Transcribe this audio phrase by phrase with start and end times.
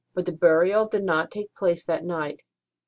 [0.15, 2.39] But the burial did not take place that night.